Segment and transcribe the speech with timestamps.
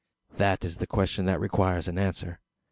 [0.37, 2.39] That is the question that requires an answer.